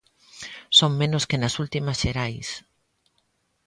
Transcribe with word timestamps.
Son 0.77 0.91
menos 1.01 1.23
que 1.29 1.39
nas 1.41 1.55
últimas 1.63 1.99
xerais. 2.03 2.49